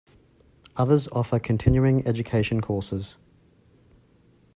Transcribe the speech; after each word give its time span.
Others 0.77 1.09
offer 1.09 1.37
continuing 1.37 2.07
education 2.07 2.59
courses. 2.59 3.17